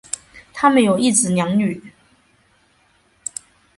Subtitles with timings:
[0.51, 1.93] 他们有一子两女。